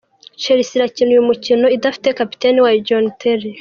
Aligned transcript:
Chelsea 0.41 0.75
irakina 0.77 1.09
uyu 1.11 1.27
mukino 1.29 1.65
idafite 1.77 2.07
kapiteni 2.19 2.57
wayo 2.63 2.79
John 2.87 3.05
Terry. 3.19 3.51